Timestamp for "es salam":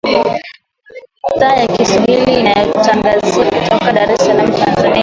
4.11-4.51